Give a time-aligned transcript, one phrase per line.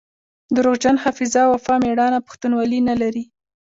[0.55, 3.23] دروغجن حافظه وفا ميړانه پښتونولي نلري